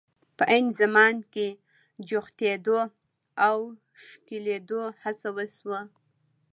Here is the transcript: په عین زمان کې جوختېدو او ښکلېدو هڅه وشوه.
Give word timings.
په 0.37 0.43
عین 0.51 0.65
زمان 0.79 1.15
کې 1.33 1.47
جوختېدو 2.07 2.79
او 3.47 3.57
ښکلېدو 4.01 4.81
هڅه 5.03 5.29
وشوه. 5.37 5.79